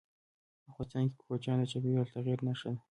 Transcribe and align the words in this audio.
افغانستان 0.69 1.03
کې 1.11 1.17
کوچیان 1.27 1.57
د 1.59 1.63
چاپېریال 1.71 2.05
د 2.07 2.11
تغیر 2.15 2.39
نښه 2.47 2.67
ده. 2.73 2.79